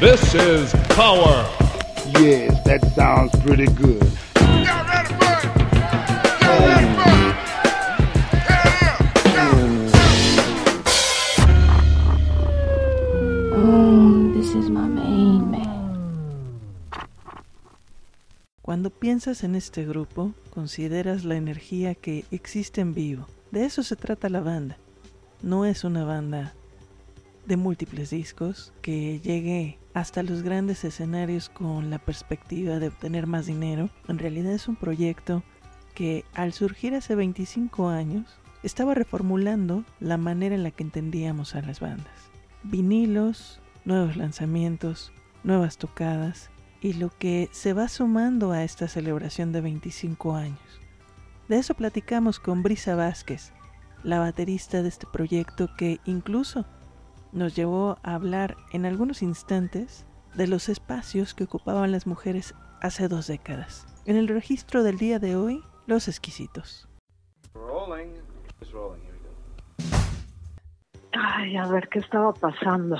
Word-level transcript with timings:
This 0.00 0.34
is 0.34 0.72
Power. 0.96 1.46
Yes, 2.18 2.60
that 2.64 2.80
sounds 2.96 3.30
pretty 3.44 3.66
good. 3.66 4.02
Oh, 13.54 14.32
this 14.34 14.54
is 14.56 14.68
my 14.68 14.88
main 14.88 15.52
man. 15.52 16.10
Cuando 18.62 18.90
piensas 18.90 19.44
en 19.44 19.54
este 19.54 19.84
grupo, 19.84 20.34
consideras 20.50 21.24
la 21.24 21.36
energía 21.36 21.94
que 21.94 22.24
existe 22.32 22.80
en 22.80 22.94
vivo. 22.94 23.28
De 23.52 23.64
eso 23.64 23.84
se 23.84 23.94
trata 23.94 24.28
la 24.28 24.40
banda. 24.40 24.76
No 25.40 25.64
es 25.64 25.84
una 25.84 26.04
banda 26.04 26.52
de 27.46 27.56
múltiples 27.56 28.10
discos 28.10 28.72
que 28.82 29.20
llegue 29.20 29.78
hasta 29.94 30.24
los 30.24 30.42
grandes 30.42 30.84
escenarios 30.84 31.48
con 31.48 31.88
la 31.88 31.98
perspectiva 31.98 32.80
de 32.80 32.88
obtener 32.88 33.26
más 33.26 33.46
dinero. 33.46 33.88
En 34.08 34.18
realidad 34.18 34.52
es 34.52 34.68
un 34.68 34.76
proyecto 34.76 35.42
que 35.94 36.24
al 36.34 36.52
surgir 36.52 36.94
hace 36.94 37.14
25 37.14 37.88
años 37.88 38.40
estaba 38.64 38.94
reformulando 38.94 39.84
la 40.00 40.16
manera 40.16 40.56
en 40.56 40.64
la 40.64 40.72
que 40.72 40.82
entendíamos 40.82 41.54
a 41.54 41.62
las 41.62 41.78
bandas. 41.78 42.12
Vinilos, 42.64 43.60
nuevos 43.84 44.16
lanzamientos, 44.16 45.12
nuevas 45.44 45.78
tocadas 45.78 46.50
y 46.80 46.94
lo 46.94 47.10
que 47.10 47.48
se 47.52 47.72
va 47.72 47.88
sumando 47.88 48.50
a 48.50 48.64
esta 48.64 48.88
celebración 48.88 49.52
de 49.52 49.60
25 49.60 50.34
años. 50.34 50.58
De 51.48 51.58
eso 51.58 51.74
platicamos 51.74 52.40
con 52.40 52.62
Brisa 52.62 52.96
Vázquez, 52.96 53.52
la 54.02 54.18
baterista 54.18 54.82
de 54.82 54.88
este 54.88 55.06
proyecto 55.06 55.68
que 55.76 56.00
incluso 56.04 56.66
nos 57.34 57.56
llevó 57.56 57.98
a 58.02 58.14
hablar 58.14 58.56
en 58.72 58.86
algunos 58.86 59.20
instantes 59.20 60.06
de 60.34 60.46
los 60.46 60.68
espacios 60.68 61.34
que 61.34 61.44
ocupaban 61.44 61.92
las 61.92 62.06
mujeres 62.06 62.54
hace 62.80 63.08
dos 63.08 63.26
décadas. 63.26 63.86
En 64.06 64.16
el 64.16 64.28
registro 64.28 64.82
del 64.82 64.98
día 64.98 65.18
de 65.18 65.36
hoy, 65.36 65.62
los 65.86 66.08
exquisitos. 66.08 66.88
Ay, 71.12 71.56
a 71.56 71.66
ver, 71.66 71.88
¿qué 71.88 71.98
estaba 71.98 72.32
pasando? 72.32 72.96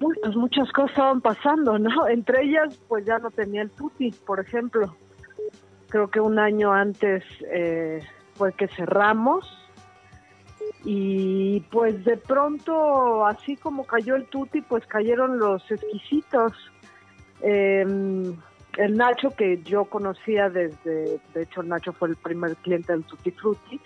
Uy, 0.00 0.14
pues 0.22 0.36
muchas 0.36 0.70
cosas 0.72 0.90
estaban 0.90 1.20
pasando, 1.20 1.78
¿no? 1.78 2.08
Entre 2.08 2.44
ellas, 2.44 2.78
pues 2.88 3.04
ya 3.06 3.18
no 3.18 3.30
tenía 3.30 3.62
el 3.62 3.70
tuti, 3.70 4.10
por 4.10 4.40
ejemplo. 4.40 4.94
Creo 5.88 6.08
que 6.10 6.20
un 6.20 6.38
año 6.38 6.72
antes 6.72 7.24
eh, 7.50 8.02
fue 8.34 8.52
que 8.52 8.68
cerramos 8.68 9.46
y 10.84 11.60
pues 11.70 12.04
de 12.04 12.16
pronto, 12.16 13.26
así 13.26 13.56
como 13.56 13.84
cayó 13.84 14.14
el 14.16 14.26
tuti, 14.26 14.60
pues 14.60 14.86
cayeron 14.86 15.38
los 15.38 15.68
exquisitos. 15.70 16.52
Em, 17.40 18.36
el 18.76 18.96
Nacho, 18.96 19.30
que 19.30 19.62
yo 19.62 19.86
conocía 19.86 20.50
desde, 20.50 21.20
de 21.34 21.42
hecho 21.42 21.62
el 21.62 21.68
Nacho 21.68 21.92
fue 21.92 22.10
el 22.10 22.16
primer 22.16 22.56
cliente 22.56 22.92
del 22.92 23.04
Tutti 23.04 23.30
Frutti, 23.30 23.80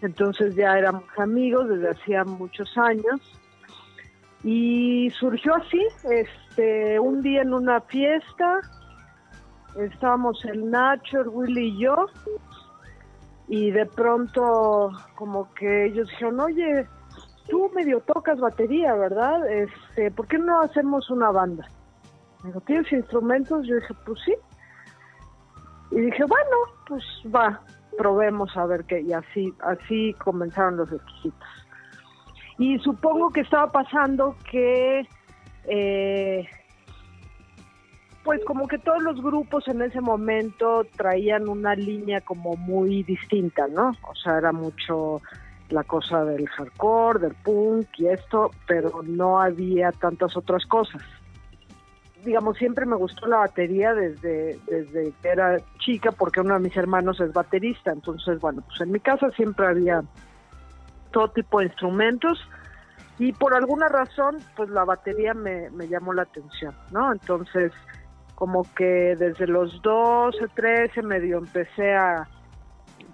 entonces 0.00 0.56
ya 0.56 0.78
éramos 0.78 1.04
amigos 1.16 1.68
desde 1.68 1.90
hacía 1.90 2.24
muchos 2.24 2.76
años. 2.76 3.20
Y 4.44 5.10
surgió 5.10 5.54
así, 5.54 5.80
este, 6.10 6.98
un 6.98 7.22
día 7.22 7.42
en 7.42 7.54
una 7.54 7.80
fiesta, 7.82 8.60
estábamos 9.78 10.44
el 10.44 10.68
Nacho, 10.68 11.20
el 11.20 11.28
Willy 11.28 11.68
y 11.68 11.78
yo, 11.78 12.08
y 13.48 13.70
de 13.70 13.86
pronto 13.86 14.90
como 15.16 15.52
que 15.54 15.86
ellos 15.86 16.08
dijeron, 16.08 16.40
oye, 16.40 16.86
tú 17.48 17.70
medio 17.74 18.00
tocas 18.00 18.38
batería, 18.40 18.94
¿verdad? 18.94 19.46
Este, 19.50 20.10
¿por 20.10 20.26
qué 20.26 20.38
no 20.38 20.60
hacemos 20.60 21.10
una 21.10 21.30
banda? 21.30 21.66
Me 22.42 22.48
dijo, 22.48 22.60
¿tienes 22.62 22.90
instrumentos? 22.92 23.66
Yo 23.66 23.76
dije, 23.76 23.94
pues 24.04 24.20
sí. 24.24 24.34
Y 25.90 26.00
dije, 26.00 26.24
bueno, 26.24 26.56
pues 26.86 27.04
va, 27.34 27.60
probemos 27.98 28.56
a 28.56 28.66
ver 28.66 28.84
qué. 28.84 29.00
Y 29.00 29.12
así, 29.12 29.52
así 29.60 30.14
comenzaron 30.14 30.76
los 30.76 30.92
exquisitos. 30.92 31.48
Y 32.58 32.78
supongo 32.78 33.30
que 33.30 33.40
estaba 33.40 33.70
pasando 33.70 34.36
que 34.50 35.06
eh, 35.64 36.48
pues 38.24 38.40
como 38.44 38.68
que 38.68 38.78
todos 38.78 39.02
los 39.02 39.20
grupos 39.20 39.66
en 39.68 39.82
ese 39.82 40.00
momento 40.00 40.86
traían 40.96 41.48
una 41.48 41.74
línea 41.74 42.20
como 42.20 42.54
muy 42.56 43.02
distinta, 43.02 43.66
¿no? 43.66 43.90
O 44.08 44.14
sea, 44.14 44.38
era 44.38 44.52
mucho 44.52 45.20
la 45.70 45.82
cosa 45.82 46.24
del 46.24 46.48
hardcore, 46.48 47.18
del 47.18 47.34
punk 47.34 47.88
y 47.98 48.06
esto, 48.06 48.50
pero 48.66 49.02
no 49.02 49.40
había 49.40 49.90
tantas 49.90 50.36
otras 50.36 50.64
cosas. 50.66 51.02
Digamos, 52.24 52.56
siempre 52.56 52.86
me 52.86 52.94
gustó 52.94 53.26
la 53.26 53.38
batería 53.38 53.92
desde, 53.94 54.58
desde 54.68 55.12
que 55.20 55.28
era 55.28 55.58
chica 55.80 56.12
porque 56.12 56.40
uno 56.40 56.54
de 56.54 56.60
mis 56.60 56.76
hermanos 56.76 57.20
es 57.20 57.32
baterista, 57.32 57.90
entonces, 57.90 58.38
bueno, 58.38 58.62
pues 58.68 58.80
en 58.80 58.92
mi 58.92 59.00
casa 59.00 59.30
siempre 59.30 59.66
había 59.66 60.04
todo 61.10 61.28
tipo 61.28 61.58
de 61.58 61.66
instrumentos 61.66 62.38
y 63.18 63.32
por 63.32 63.54
alguna 63.54 63.88
razón, 63.88 64.38
pues 64.56 64.70
la 64.70 64.84
batería 64.84 65.34
me, 65.34 65.70
me 65.70 65.88
llamó 65.88 66.12
la 66.12 66.22
atención, 66.22 66.74
¿no? 66.92 67.12
Entonces, 67.12 67.72
como 68.42 68.64
que 68.74 69.14
desde 69.14 69.46
los 69.46 69.80
12, 69.82 70.48
13 70.52 71.02
medio 71.02 71.38
empecé 71.38 71.94
a 71.94 72.26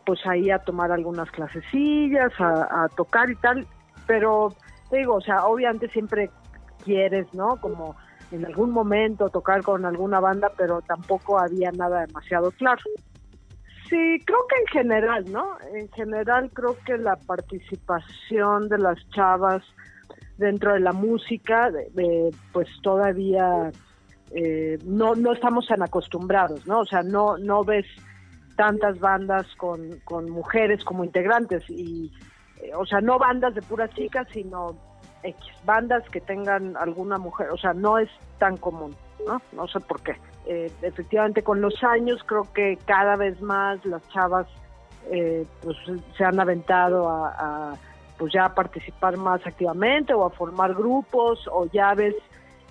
pues 0.06 0.18
ahí 0.26 0.50
a 0.50 0.58
tomar 0.58 0.90
algunas 0.90 1.30
clasecillas, 1.30 2.32
a, 2.38 2.88
tocar 2.96 3.28
y 3.28 3.34
tal, 3.34 3.66
pero 4.06 4.54
digo, 4.90 5.16
o 5.16 5.20
sea, 5.20 5.44
obviamente 5.44 5.90
siempre 5.90 6.30
quieres, 6.82 7.26
¿no? 7.34 7.60
Como 7.60 7.94
en 8.32 8.46
algún 8.46 8.70
momento 8.70 9.28
tocar 9.28 9.62
con 9.62 9.84
alguna 9.84 10.18
banda, 10.18 10.50
pero 10.56 10.80
tampoco 10.80 11.38
había 11.38 11.72
nada 11.72 12.06
demasiado 12.06 12.50
claro. 12.52 12.80
Sí, 13.90 14.22
creo 14.24 14.46
que 14.48 14.60
en 14.60 14.66
general, 14.72 15.30
¿no? 15.30 15.58
En 15.74 15.90
general 15.90 16.50
creo 16.54 16.74
que 16.86 16.96
la 16.96 17.16
participación 17.16 18.70
de 18.70 18.78
las 18.78 18.96
chavas 19.10 19.62
dentro 20.38 20.72
de 20.72 20.80
la 20.80 20.92
música, 20.92 21.70
de, 21.70 22.30
pues 22.54 22.66
todavía 22.82 23.70
eh, 24.32 24.78
no, 24.84 25.14
no 25.14 25.32
estamos 25.32 25.66
tan 25.66 25.82
acostumbrados, 25.82 26.66
¿no? 26.66 26.80
O 26.80 26.86
sea, 26.86 27.02
no, 27.02 27.38
no 27.38 27.64
ves 27.64 27.86
tantas 28.56 28.98
bandas 28.98 29.46
con, 29.56 30.00
con 30.04 30.30
mujeres 30.30 30.84
como 30.84 31.04
integrantes 31.04 31.62
y, 31.70 32.12
eh, 32.62 32.72
o 32.74 32.84
sea, 32.84 33.00
no 33.00 33.18
bandas 33.18 33.54
de 33.54 33.62
puras 33.62 33.90
chicas, 33.94 34.26
sino 34.32 34.76
bandas 35.64 36.08
que 36.10 36.20
tengan 36.20 36.76
alguna 36.76 37.18
mujer, 37.18 37.50
o 37.50 37.56
sea, 37.56 37.72
no 37.72 37.98
es 37.98 38.08
tan 38.38 38.56
común, 38.56 38.94
¿no? 39.26 39.40
No 39.52 39.66
sé 39.68 39.80
por 39.80 40.00
qué. 40.02 40.16
Eh, 40.46 40.72
efectivamente, 40.82 41.42
con 41.42 41.60
los 41.60 41.82
años 41.84 42.22
creo 42.24 42.50
que 42.52 42.78
cada 42.86 43.16
vez 43.16 43.40
más 43.42 43.84
las 43.84 44.06
chavas 44.08 44.46
eh, 45.10 45.46
pues, 45.62 45.76
se 46.16 46.24
han 46.24 46.40
aventado 46.40 47.08
a, 47.08 47.34
a, 47.38 47.74
pues 48.16 48.32
ya 48.32 48.46
a 48.46 48.54
participar 48.54 49.16
más 49.16 49.46
activamente 49.46 50.14
o 50.14 50.24
a 50.24 50.30
formar 50.30 50.74
grupos 50.74 51.46
o 51.52 51.66
ya 51.66 51.94
ves 51.94 52.14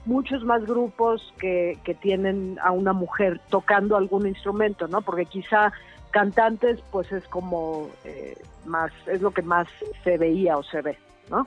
muchos 0.08 0.44
más 0.44 0.66
grupos 0.66 1.34
que, 1.38 1.78
que 1.84 1.94
tienen 1.94 2.58
a 2.64 2.72
una 2.72 2.94
mujer 2.94 3.42
tocando 3.50 3.98
algún 3.98 4.26
instrumento, 4.26 4.88
¿no? 4.88 5.02
Porque 5.02 5.26
quizá 5.26 5.74
cantantes, 6.12 6.80
pues 6.92 7.12
es 7.12 7.28
como 7.28 7.90
eh, 8.06 8.36
más, 8.66 8.92
es 9.06 9.22
lo 9.22 9.32
que 9.32 9.42
más 9.42 9.68
se 10.04 10.18
veía 10.18 10.58
o 10.58 10.64
se 10.64 10.82
ve, 10.82 10.98
¿no? 11.30 11.46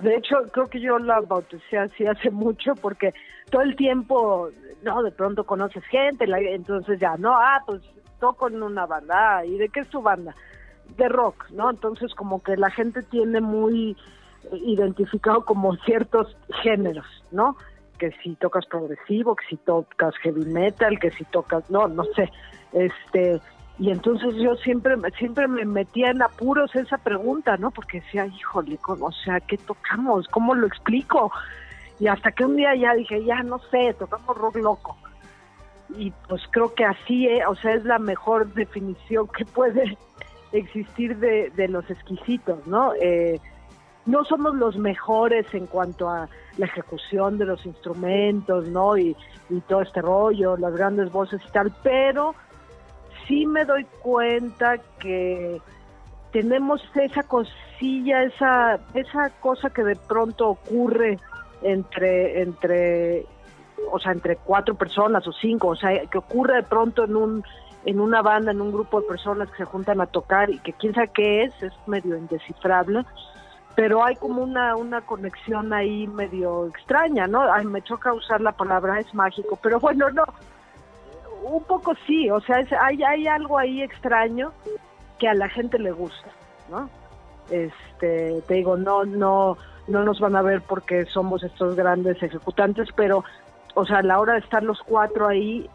De 0.00 0.16
hecho, 0.16 0.36
creo 0.52 0.66
que 0.66 0.80
yo 0.80 0.98
la 0.98 1.20
bauticé 1.20 1.78
así 1.78 2.06
hace 2.06 2.30
mucho 2.44 2.74
porque 2.74 3.14
todo 3.50 3.62
el 3.62 3.74
tiempo, 3.74 4.50
no, 4.82 5.02
de 5.02 5.10
pronto 5.10 5.44
conoces 5.44 5.84
gente, 5.84 6.26
entonces 6.28 7.00
ya, 7.00 7.16
no, 7.16 7.34
ah, 7.34 7.62
pues 7.66 7.80
toco 8.20 8.48
en 8.48 8.62
una 8.62 8.86
banda, 8.86 9.38
ah, 9.38 9.46
¿y 9.46 9.56
de 9.56 9.68
qué 9.70 9.80
es 9.80 9.88
tu 9.88 10.02
banda? 10.02 10.34
De 10.98 11.08
rock, 11.08 11.48
¿no? 11.50 11.70
Entonces 11.70 12.14
como 12.14 12.42
que 12.42 12.56
la 12.56 12.70
gente 12.70 13.02
tiene 13.02 13.40
muy 13.40 13.96
identificado 14.52 15.44
como 15.44 15.74
ciertos 15.76 16.36
géneros, 16.62 17.06
¿no? 17.30 17.56
Que 17.98 18.10
si 18.22 18.34
tocas 18.36 18.66
progresivo, 18.66 19.36
que 19.36 19.46
si 19.46 19.56
tocas 19.56 20.14
heavy 20.18 20.44
metal, 20.46 20.98
que 20.98 21.10
si 21.10 21.24
tocas, 21.24 21.70
no, 21.70 21.88
no 21.88 22.04
sé, 22.16 22.30
este, 22.72 23.40
y 23.78 23.90
entonces 23.90 24.34
yo 24.36 24.54
siempre, 24.56 24.94
siempre 25.18 25.48
me 25.48 25.64
metía 25.64 26.10
en 26.10 26.22
apuros 26.22 26.74
esa 26.76 26.98
pregunta, 26.98 27.56
¿no? 27.56 27.70
Porque 27.72 28.00
decía, 28.00 28.26
híjole, 28.26 28.78
o 28.86 29.12
sea, 29.12 29.40
¿qué 29.40 29.56
tocamos? 29.56 30.28
¿Cómo 30.28 30.54
lo 30.54 30.66
explico? 30.66 31.32
Y 31.98 32.06
hasta 32.06 32.30
que 32.30 32.44
un 32.44 32.56
día 32.56 32.74
ya 32.76 32.94
dije, 32.94 33.24
ya 33.24 33.42
no 33.42 33.58
sé, 33.70 33.94
tocamos 33.98 34.36
rock 34.36 34.56
loco. 34.56 34.96
Y 35.96 36.12
pues 36.28 36.42
creo 36.50 36.72
que 36.74 36.84
así, 36.84 37.26
eh, 37.26 37.44
o 37.46 37.54
sea, 37.56 37.74
es 37.74 37.84
la 37.84 37.98
mejor 37.98 38.52
definición 38.54 39.26
que 39.28 39.44
puede 39.44 39.98
existir 40.52 41.16
de, 41.18 41.50
de 41.50 41.68
los 41.68 41.88
exquisitos, 41.90 42.64
¿no? 42.66 42.92
Eh, 42.94 43.40
no 44.06 44.24
somos 44.24 44.54
los 44.54 44.76
mejores 44.76 45.46
en 45.54 45.66
cuanto 45.66 46.08
a 46.08 46.28
la 46.58 46.66
ejecución 46.66 47.38
de 47.38 47.46
los 47.46 47.64
instrumentos, 47.66 48.68
¿no? 48.68 48.96
Y, 48.96 49.16
y, 49.50 49.60
todo 49.62 49.82
este 49.82 50.02
rollo, 50.02 50.56
las 50.56 50.74
grandes 50.74 51.10
voces 51.10 51.40
y 51.46 51.52
tal, 51.52 51.72
pero 51.82 52.34
sí 53.26 53.46
me 53.46 53.64
doy 53.64 53.84
cuenta 54.02 54.78
que 54.98 55.60
tenemos 56.32 56.82
esa 56.94 57.22
cosilla, 57.22 58.22
esa, 58.24 58.80
esa 58.94 59.30
cosa 59.40 59.70
que 59.70 59.84
de 59.84 59.96
pronto 59.96 60.48
ocurre 60.48 61.18
entre, 61.62 62.42
entre, 62.42 63.26
o 63.90 63.98
sea, 63.98 64.12
entre 64.12 64.36
cuatro 64.36 64.74
personas 64.74 65.26
o 65.26 65.32
cinco, 65.32 65.68
o 65.68 65.76
sea, 65.76 66.06
que 66.06 66.18
ocurre 66.18 66.56
de 66.56 66.62
pronto 66.62 67.04
en 67.04 67.16
un 67.16 67.44
en 67.86 68.00
una 68.00 68.22
banda, 68.22 68.50
en 68.50 68.60
un 68.60 68.72
grupo 68.72 69.00
de 69.00 69.06
personas 69.06 69.50
que 69.50 69.58
se 69.58 69.64
juntan 69.64 70.00
a 70.00 70.06
tocar 70.06 70.50
y 70.50 70.58
que 70.60 70.72
quién 70.72 70.94
sabe 70.94 71.10
qué 71.14 71.42
es, 71.42 71.62
es 71.62 71.72
medio 71.86 72.16
indescifrable, 72.16 73.04
pero 73.74 74.04
hay 74.04 74.14
como 74.16 74.42
una, 74.42 74.76
una 74.76 75.00
conexión 75.00 75.72
ahí 75.72 76.06
medio 76.06 76.66
extraña, 76.66 77.26
¿no? 77.26 77.52
Ay, 77.52 77.64
me 77.64 77.82
choca 77.82 78.12
usar 78.12 78.40
la 78.40 78.52
palabra, 78.52 79.00
es 79.00 79.12
mágico, 79.14 79.58
pero 79.60 79.80
bueno, 79.80 80.10
no, 80.10 80.24
un 81.44 81.62
poco 81.64 81.94
sí, 82.06 82.30
o 82.30 82.40
sea, 82.40 82.64
hay, 82.80 83.02
hay 83.02 83.26
algo 83.26 83.58
ahí 83.58 83.82
extraño 83.82 84.52
que 85.18 85.28
a 85.28 85.34
la 85.34 85.48
gente 85.48 85.78
le 85.78 85.92
gusta, 85.92 86.28
¿no? 86.70 86.88
Este, 87.50 88.40
te 88.46 88.54
digo, 88.54 88.76
no, 88.76 89.04
no, 89.04 89.56
no 89.88 90.04
nos 90.04 90.20
van 90.20 90.36
a 90.36 90.42
ver 90.42 90.62
porque 90.62 91.04
somos 91.06 91.42
estos 91.42 91.76
grandes 91.76 92.22
ejecutantes, 92.22 92.88
pero, 92.94 93.24
o 93.74 93.84
sea, 93.84 93.98
a 93.98 94.02
la 94.02 94.18
hora 94.20 94.34
de 94.34 94.40
estar 94.40 94.62
los 94.62 94.80
cuatro 94.82 95.28
ahí, 95.28 95.68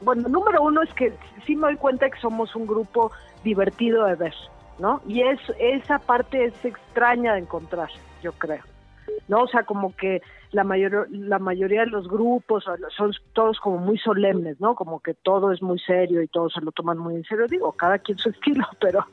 bueno, 0.00 0.28
número 0.28 0.62
uno 0.62 0.82
es 0.82 0.92
que 0.94 1.12
sí 1.46 1.54
me 1.54 1.68
doy 1.68 1.76
cuenta 1.76 2.08
que 2.10 2.20
somos 2.20 2.56
un 2.56 2.66
grupo 2.66 3.12
divertido 3.44 4.06
de 4.06 4.16
ver, 4.16 4.34
¿no? 4.78 5.00
Y 5.06 5.22
es, 5.22 5.40
esa 5.58 5.98
parte 5.98 6.46
es 6.46 6.64
extraña 6.64 7.34
de 7.34 7.40
encontrar, 7.40 7.88
yo 8.22 8.32
creo. 8.32 8.62
¿no? 9.28 9.42
O 9.42 9.48
sea, 9.48 9.64
como 9.64 9.94
que 9.94 10.22
la 10.52 10.64
mayor, 10.64 11.08
la 11.10 11.38
mayoría 11.38 11.80
de 11.80 11.90
los 11.90 12.08
grupos 12.08 12.64
son 12.96 13.12
todos 13.32 13.58
como 13.60 13.78
muy 13.78 13.98
solemnes, 13.98 14.60
¿no? 14.60 14.74
Como 14.74 15.00
que 15.00 15.14
todo 15.14 15.52
es 15.52 15.62
muy 15.62 15.78
serio 15.78 16.22
y 16.22 16.28
todos 16.28 16.54
se 16.54 16.60
lo 16.60 16.72
toman 16.72 16.98
muy 16.98 17.16
en 17.16 17.24
serio. 17.24 17.46
Digo, 17.46 17.72
cada 17.72 17.98
quien 17.98 18.18
su 18.18 18.28
estilo, 18.30 18.66
pero 18.80 19.06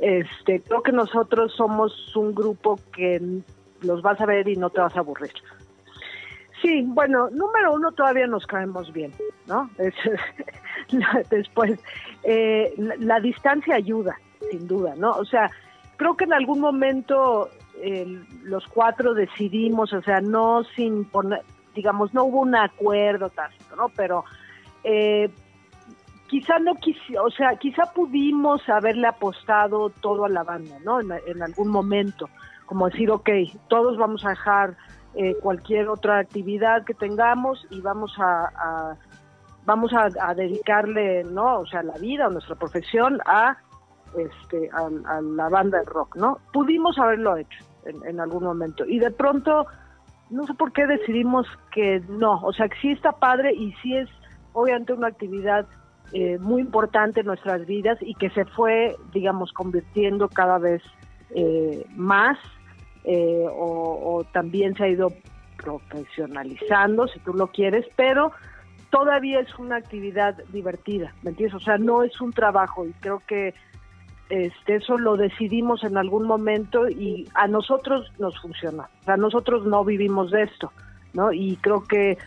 este, 0.00 0.62
creo 0.62 0.82
que 0.82 0.92
nosotros 0.92 1.52
somos 1.54 2.16
un 2.16 2.34
grupo 2.34 2.78
que 2.92 3.20
los 3.82 4.02
vas 4.02 4.20
a 4.20 4.26
ver 4.26 4.48
y 4.48 4.56
no 4.56 4.70
te 4.70 4.80
vas 4.80 4.96
a 4.96 5.00
aburrir. 5.00 5.32
Sí, 6.62 6.82
bueno, 6.86 7.30
número 7.30 7.72
uno 7.72 7.92
todavía 7.92 8.26
nos 8.26 8.46
caemos 8.46 8.92
bien, 8.92 9.12
¿no? 9.46 9.70
después, 11.30 11.78
eh, 12.24 12.72
la, 12.98 13.20
distancia 13.20 13.76
ayuda, 13.76 14.18
sin 14.50 14.66
duda, 14.66 14.94
¿no? 14.96 15.12
O 15.12 15.24
sea, 15.24 15.50
creo 15.96 16.16
que 16.16 16.24
en 16.24 16.32
algún 16.32 16.60
momento 16.60 17.48
los 18.42 18.66
cuatro 18.66 19.14
decidimos, 19.14 19.92
o 19.92 20.02
sea, 20.02 20.20
no 20.20 20.64
sin 20.74 21.04
poner, 21.04 21.42
digamos, 21.74 22.12
no 22.12 22.24
hubo 22.24 22.40
un 22.40 22.56
acuerdo 22.56 23.30
tácito, 23.30 23.76
¿no? 23.76 23.88
Pero 23.90 24.24
eh, 24.82 25.30
quizá 26.28 26.58
no 26.58 26.74
quisi, 26.74 27.16
o 27.16 27.30
sea, 27.30 27.56
quizá 27.56 27.92
pudimos 27.92 28.68
haberle 28.68 29.06
apostado 29.06 29.90
todo 29.90 30.24
a 30.24 30.28
la 30.28 30.42
banda, 30.42 30.76
¿no? 30.84 31.00
En, 31.00 31.42
algún 31.42 31.68
momento, 31.68 32.28
como 32.66 32.88
decir, 32.88 33.10
ok, 33.10 33.30
todos 33.68 33.96
vamos 33.96 34.24
a 34.24 34.30
dejar 34.30 34.76
eh, 35.14 35.36
cualquier 35.40 35.88
otra 35.88 36.18
actividad 36.18 36.84
que 36.84 36.94
tengamos 36.94 37.66
y 37.70 37.80
vamos 37.80 38.12
a, 38.18 38.96
vamos 39.64 39.92
a, 39.94 40.34
dedicarle, 40.34 41.24
¿no? 41.24 41.60
O 41.60 41.66
sea, 41.66 41.82
la 41.82 41.96
vida, 41.98 42.28
nuestra 42.28 42.56
profesión 42.56 43.20
a 43.24 43.56
este 44.16 44.70
a, 44.72 45.20
la 45.20 45.48
banda 45.48 45.78
de 45.78 45.84
rock, 45.84 46.16
¿no? 46.16 46.38
Pudimos 46.52 46.98
haberlo 46.98 47.36
hecho 47.36 47.64
en, 47.84 48.20
algún 48.20 48.44
momento 48.44 48.84
y 48.84 48.98
de 48.98 49.10
pronto 49.10 49.66
no 50.30 50.46
sé 50.46 50.54
por 50.54 50.72
qué 50.72 50.86
decidimos 50.86 51.46
que 51.72 52.00
no, 52.08 52.40
o 52.42 52.52
sea, 52.52 52.68
que 52.68 52.78
sí 52.80 52.90
está 52.90 53.12
padre 53.12 53.54
y 53.54 53.72
sí 53.82 53.96
es 53.96 54.08
obviamente 54.52 54.92
una 54.92 55.08
actividad 55.08 55.66
eh, 56.12 56.38
muy 56.38 56.62
importante 56.62 57.20
en 57.20 57.26
nuestras 57.26 57.66
vidas 57.66 57.98
y 58.00 58.14
que 58.14 58.30
se 58.30 58.44
fue, 58.44 58.96
digamos, 59.12 59.52
convirtiendo 59.52 60.28
cada 60.28 60.58
vez 60.58 60.82
eh, 61.30 61.86
más 61.96 62.38
eh, 63.04 63.46
o, 63.50 64.16
o, 64.16 64.24
también 64.24 64.74
se 64.74 64.84
ha 64.84 64.88
ido 64.88 65.12
profesionalizando, 65.56 67.08
si 67.08 67.20
tú 67.20 67.34
lo 67.34 67.48
quieres, 67.48 67.86
pero 67.96 68.32
todavía 68.90 69.40
es 69.40 69.58
una 69.58 69.76
actividad 69.76 70.36
divertida, 70.50 71.14
¿me 71.22 71.30
entiendes? 71.30 71.54
O 71.54 71.60
sea, 71.60 71.78
no 71.78 72.02
es 72.02 72.20
un 72.20 72.32
trabajo 72.32 72.86
y 72.86 72.92
creo 72.94 73.22
que 73.26 73.54
este, 74.30 74.76
eso 74.76 74.98
lo 74.98 75.16
decidimos 75.16 75.84
en 75.84 75.96
algún 75.96 76.26
momento 76.26 76.88
y 76.88 77.28
a 77.34 77.46
nosotros 77.46 78.12
nos 78.18 78.38
funciona. 78.40 78.88
O 79.00 79.04
sea, 79.04 79.16
nosotros 79.16 79.64
no 79.66 79.84
vivimos 79.84 80.30
de 80.30 80.42
esto, 80.42 80.72
¿no? 81.14 81.32
Y 81.32 81.56
creo 81.56 81.84
que, 81.84 82.18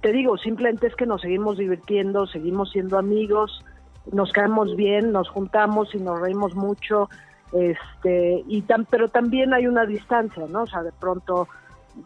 te 0.00 0.12
digo, 0.12 0.38
simplemente 0.38 0.86
es 0.86 0.96
que 0.96 1.06
nos 1.06 1.20
seguimos 1.20 1.58
divirtiendo, 1.58 2.26
seguimos 2.26 2.70
siendo 2.70 2.98
amigos, 2.98 3.64
nos 4.10 4.32
caemos 4.32 4.74
bien, 4.76 5.12
nos 5.12 5.28
juntamos 5.28 5.94
y 5.94 5.98
nos 5.98 6.20
reímos 6.20 6.54
mucho, 6.54 7.08
este, 7.52 8.42
y 8.46 8.62
tan, 8.62 8.84
pero 8.86 9.08
también 9.08 9.52
hay 9.54 9.66
una 9.66 9.84
distancia, 9.84 10.46
¿no? 10.48 10.62
O 10.62 10.66
sea, 10.66 10.82
de 10.82 10.92
pronto 10.92 11.46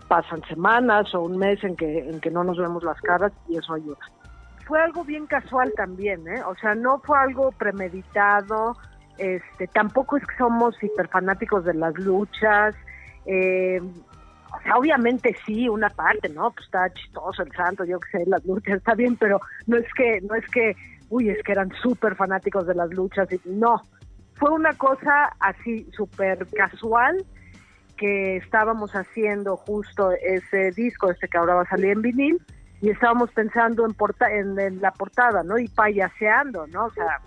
pasan 0.08 0.43
semanas 0.49 1.14
o 1.14 1.23
un 1.23 1.38
mes 1.38 1.62
en 1.64 1.76
que, 1.76 2.11
en 2.11 2.20
que 2.20 2.31
no 2.31 2.44
nos 2.44 2.58
vemos 2.58 2.82
las 2.82 3.00
caras 3.00 3.32
y 3.49 3.56
eso 3.56 3.75
ayuda. 3.75 3.99
Fue 4.67 4.82
algo 4.82 5.02
bien 5.05 5.26
casual 5.26 5.73
también, 5.76 6.26
¿eh? 6.29 6.43
O 6.46 6.55
sea, 6.56 6.75
no 6.75 6.99
fue 6.99 7.19
algo 7.19 7.52
premeditado, 7.52 8.76
este, 9.19 9.67
tampoco 9.67 10.17
es 10.17 10.26
que 10.26 10.37
somos 10.37 10.81
hiperfanáticos 10.82 11.65
de 11.65 11.75
las 11.75 11.94
luchas. 11.99 12.75
Eh, 13.26 13.81
o 13.81 14.62
sea, 14.62 14.76
obviamente 14.76 15.37
sí, 15.44 15.69
una 15.69 15.91
parte, 15.91 16.29
¿no? 16.29 16.50
Pues 16.53 16.67
está 16.67 16.91
chistoso 16.93 17.43
el 17.43 17.53
santo, 17.53 17.85
yo 17.85 18.00
que 18.00 18.19
sé, 18.19 18.25
las 18.26 18.44
luchas 18.47 18.79
está 18.79 18.94
bien, 18.94 19.17
pero 19.17 19.41
no 19.67 19.76
es 19.76 19.87
que, 19.94 20.20
no 20.23 20.35
es 20.35 20.47
que, 20.49 20.75
uy, 21.11 21.29
es 21.29 21.43
que 21.43 21.53
eran 21.53 21.70
súper 21.82 22.15
fanáticos 22.17 22.67
de 22.67 22.75
las 22.75 22.91
luchas. 22.91 23.29
No, 23.44 23.82
fue 24.35 24.50
una 24.50 24.73
cosa 24.75 25.32
así 25.41 25.87
súper 25.93 26.47
casual 26.47 27.25
que 27.97 28.37
estábamos 28.37 28.93
haciendo 28.93 29.56
justo 29.56 30.12
ese 30.12 30.70
disco, 30.70 31.11
este 31.11 31.29
que 31.29 31.37
ahora 31.37 31.56
va 31.56 31.62
a 31.62 31.69
salir 31.69 31.91
en 31.91 32.03
vinil, 32.03 32.41
y 32.81 32.91
estábamos 32.91 33.31
pensando 33.32 33.85
en, 33.85 33.93
porta 33.93 34.32
en, 34.32 34.59
en 34.59 34.81
la 34.81 34.93
portada, 34.93 35.43
¿no? 35.43 35.59
Y 35.59 35.69
payaseando, 35.69 36.69
¿no? 36.69 36.87
O 36.87 36.91
sea, 36.93 37.20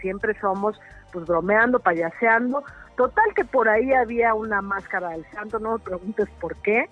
siempre 0.00 0.38
somos, 0.40 0.80
pues 1.12 1.26
bromeando, 1.26 1.78
payaseando. 1.78 2.64
Total 2.96 3.24
que 3.34 3.44
por 3.44 3.68
ahí 3.68 3.92
había 3.92 4.34
una 4.34 4.60
máscara 4.60 5.10
del 5.10 5.24
santo, 5.32 5.58
no 5.58 5.72
me 5.72 5.78
preguntes 5.78 6.28
por 6.40 6.56
qué. 6.56 6.88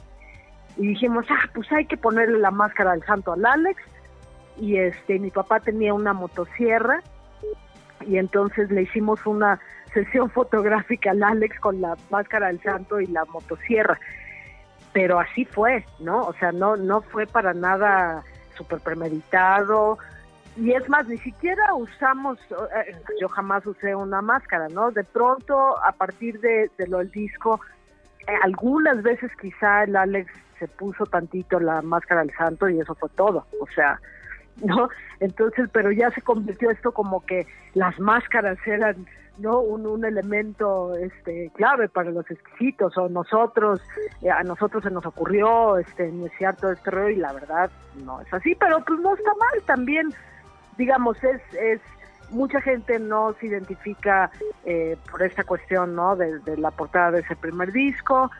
Y 0.76 0.88
dijimos, 0.88 1.26
ah, 1.31 1.49
pues 1.55 1.70
hay 1.73 1.87
que 1.87 1.96
ponerle 1.96 2.38
la 2.38 2.50
máscara 2.50 2.93
del 2.93 3.05
santo 3.05 3.32
al 3.32 3.44
Alex. 3.44 3.82
Y 4.56 4.76
este, 4.76 5.19
mi 5.19 5.31
papá 5.31 5.61
tenía 5.61 5.94
una 5.94 6.12
motosierra 6.12 7.02
y 8.06 8.19
entonces 8.19 8.70
le 8.70 8.82
hicimos 8.82 9.25
una 9.26 9.61
sesión 9.93 10.31
fotográfica 10.32 11.11
al 11.11 11.23
Alex 11.23 11.58
con 11.61 11.81
la 11.81 11.96
máscara 12.11 12.49
del 12.49 12.62
santo 12.62 13.00
y 13.00 13.06
la 13.06 13.25
motosierra. 13.26 13.99
Pero 14.93 15.20
así 15.20 15.44
fue, 15.44 15.85
¿no? 15.99 16.23
O 16.23 16.32
sea, 16.35 16.52
no, 16.52 16.76
no 16.76 17.02
fue 17.02 17.26
para 17.26 17.52
nada 17.54 18.25
súper 18.57 18.80
premeditado, 18.80 19.99
y 20.59 20.73
es 20.73 20.88
más, 20.88 21.07
ni 21.07 21.19
siquiera 21.19 21.73
usamos, 21.75 22.38
eh, 22.50 22.97
yo 23.21 23.29
jamás 23.29 23.65
usé 23.65 23.95
una 23.95 24.21
máscara, 24.21 24.69
¿no? 24.69 24.91
De 24.91 25.05
pronto, 25.05 25.79
a 25.79 25.93
partir 25.93 26.41
de, 26.41 26.69
lo 26.88 26.99
del 26.99 27.11
disco, 27.12 27.61
eh, 28.27 28.33
algunas 28.43 29.03
veces 29.03 29.31
quizá 29.41 29.85
el 29.85 29.95
Alex 29.95 30.33
se 30.59 30.67
puso 30.67 31.07
tantito 31.07 31.61
la 31.61 31.81
máscara 31.83 32.23
del 32.23 32.35
santo 32.35 32.69
y 32.69 32.81
eso 32.81 32.97
fue 32.97 33.09
todo, 33.11 33.47
o 33.61 33.67
sea, 33.75 34.00
¿no? 34.65 34.88
Entonces, 35.21 35.69
pero 35.73 35.93
ya 35.93 36.11
se 36.11 36.23
convirtió 36.23 36.71
esto 36.71 36.91
como 36.91 37.25
que 37.25 37.47
las 37.75 37.97
máscaras 38.00 38.59
eran, 38.67 39.07
¿no? 39.38 39.61
Un, 39.61 40.05
elemento 40.05 40.97
este, 40.97 41.53
clave 41.55 41.88
para 41.88 42.11
los 42.11 42.29
exquisitos, 42.29 42.99
o 42.99 43.09
nosotros, 43.09 43.81
eh, 44.23 44.31
a 44.31 44.43
nosotros 44.43 44.83
se 44.83 44.91
nos 44.91 45.07
ocurrió 45.07 45.79
este, 45.79 46.09
iniciar 46.09 46.57
todo 46.57 46.73
este 46.73 46.91
rollo 46.91 47.11
y 47.11 47.17
la 47.17 47.33
verdad 47.33 47.71
no 48.05 48.21
es 48.21 48.35
así, 48.35 48.57
pero 48.57 48.85
pues 48.85 48.99
no 48.99 49.15
está 49.15 49.31
mal 49.35 49.62
también 49.65 50.12
digamos, 50.78 51.23
es, 51.23 51.42
es 51.61 51.80
mucha 52.30 52.61
gente 52.61 52.99
no 52.99 53.35
se 53.40 53.47
identifica 53.47 54.30
eh, 54.64 54.97
por 55.11 55.23
esta 55.23 55.44
cuestión, 55.44 55.94
¿no? 55.94 56.16
De, 56.16 56.40
la 56.56 56.70
portada 56.70 57.11
de 57.12 57.20
ese 57.20 57.37
primer 57.37 57.73
disco 57.73 58.30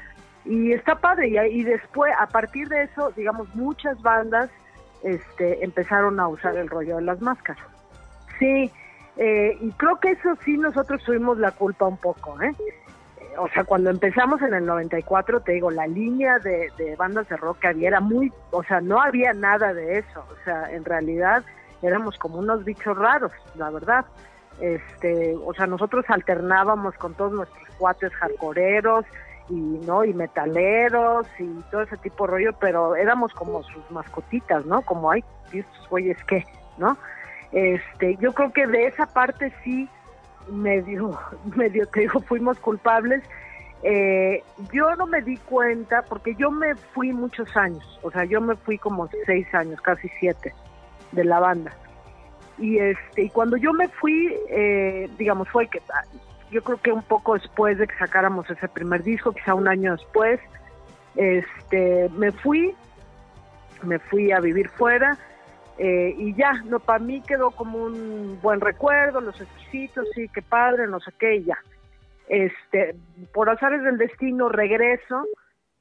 y 0.45 0.73
está 0.73 0.95
padre 0.95 1.28
y, 1.50 1.64
después 1.64 2.12
a 2.18 2.26
partir 2.26 2.68
de 2.68 2.85
eso, 2.85 3.12
digamos, 3.16 3.54
muchas 3.54 4.00
bandas 4.00 4.49
este, 5.02 5.62
empezaron 5.64 6.18
a 6.21 6.28
usar 6.28 6.57
el 6.57 6.68
rollo 6.68 6.97
de 6.97 7.02
las 7.02 7.21
máscaras. 7.21 7.62
Sí, 8.38 8.71
eh, 9.16 9.59
y 9.61 9.71
creo 9.73 9.99
que 10.00 10.12
eso 10.12 10.37
sí 10.45 10.57
nosotros 10.57 11.02
tuvimos 11.04 11.38
la 11.38 11.50
culpa 11.50 11.87
un 11.87 11.99
poco, 11.99 12.40
¿eh? 12.40 12.54
O 13.37 13.49
sea, 13.49 13.64
cuando 13.64 13.90
empezamos 13.90 14.40
en 14.42 14.54
el 14.54 14.64
94, 14.66 15.40
te 15.40 15.52
digo, 15.52 15.71
la 15.71 15.87
línea 15.87 16.38
de, 16.38 16.73
de 16.76 16.97
bandas 16.97 17.28
de 17.28 17.37
rock 17.37 17.61
que 17.61 17.68
había 17.68 17.88
era 17.88 18.00
muy, 18.00 18.33
o 18.50 18.64
sea, 18.64 18.80
no 18.80 19.00
había 19.00 19.33
nada 19.33 19.75
de 19.75 19.99
eso, 19.99 20.25
o 20.30 20.45
sea, 20.45 20.73
en 20.73 20.85
realidad 20.85 21.45
éramos 21.83 22.19
como 22.19 22.39
unos 22.39 22.65
bichos 22.65 22.97
raros, 22.97 23.33
la 23.55 23.71
verdad. 23.71 24.05
Este, 24.61 25.37
o 25.45 25.55
sea, 25.55 25.67
nosotros 25.67 26.05
alternábamos 26.09 26.95
con 26.97 27.15
todos 27.15 27.33
nuestros 27.33 27.69
cuates 27.79 28.13
hardcoreeros 28.15 29.05
y 29.49 29.55
no 29.55 30.05
y 30.05 30.13
metaleros 30.13 31.27
y 31.39 31.47
todo 31.71 31.83
ese 31.83 31.97
tipo 31.99 32.27
de 32.27 32.33
rollo, 32.33 32.53
pero 32.61 32.97
éramos 32.97 33.33
como 33.35 33.63
sus 33.63 33.89
mascotitas, 33.91 34.67
¿no? 34.67 34.83
Como 34.83 35.11
hay 35.11 35.25
estos 35.53 35.89
güeyes 35.89 36.23
que, 36.25 36.45
¿no? 36.77 36.99
Este, 37.53 38.17
yo 38.17 38.35
creo 38.35 38.53
que 38.53 38.67
de 38.67 38.87
esa 38.87 39.07
parte 39.07 39.53
sí 39.65 39.89
medio 40.51 41.19
medio 41.57 41.87
te 41.87 42.01
digo 42.01 42.21
fuimos 42.21 42.59
culpables 42.59 43.23
Eh, 43.85 44.43
yo 44.73 44.97
no 44.97 45.07
me 45.07 45.23
di 45.23 45.37
cuenta 45.37 46.03
porque 46.03 46.35
yo 46.35 46.51
me 46.51 46.75
fui 46.75 47.13
muchos 47.13 47.57
años, 47.57 47.87
o 48.03 48.11
sea, 48.11 48.25
yo 48.25 48.41
me 48.41 48.57
fui 48.57 48.77
como 48.77 49.09
seis 49.25 49.47
años, 49.55 49.81
casi 49.81 50.09
siete 50.19 50.53
de 51.12 51.25
la 51.25 51.41
banda. 51.41 51.73
Y 52.59 52.79
este, 52.79 53.25
y 53.25 53.31
cuando 53.31 53.57
yo 53.57 53.73
me 53.73 53.88
fui, 53.88 54.35
eh, 54.49 55.09
digamos, 55.17 55.49
fue 55.49 55.69
que 55.69 55.81
yo 56.50 56.62
creo 56.62 56.79
que 56.79 56.93
un 56.93 57.03
poco 57.03 57.35
después 57.35 57.79
de 57.79 57.87
que 57.87 57.95
sacáramos 57.97 58.49
ese 58.50 58.69
primer 58.69 59.03
disco, 59.03 59.33
quizá 59.33 59.55
un 59.55 59.69
año 59.69 59.93
después, 59.93 60.41
este, 61.15 62.09
me 62.17 62.33
fui, 62.33 62.75
me 63.83 63.99
fui 63.99 64.33
a 64.33 64.41
vivir 64.41 64.69
fuera 64.71 65.19
eh, 65.79 66.12
y 66.19 66.35
ya, 66.35 66.55
no, 66.65 66.81
para 66.81 66.99
mí 66.99 67.23
quedó 67.23 67.53
como 67.53 67.79
un 67.85 68.38
buen 68.43 68.61
recuerdo, 68.61 69.21
los 69.21 69.41
exquisitos, 69.41 70.09
sí, 70.15 70.29
qué 70.35 70.43
padre, 70.43 70.88
no 70.88 70.99
sé 70.99 71.12
qué, 71.19 71.37
y 71.37 71.45
ya. 71.45 71.59
Este, 72.29 72.97
por 73.33 73.49
azares 73.49 73.83
del 73.85 73.97
destino 73.97 74.49
regreso 74.49 75.25